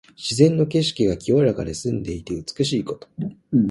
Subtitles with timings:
[0.17, 3.07] 自然の景色が清らかで澄んでいて美しいこと。